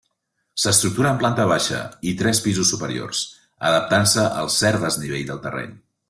[0.61, 3.21] S'estructura en planta baixa i tres pisos superiors,
[3.73, 5.77] adaptant-se al cert desnivell del terreny.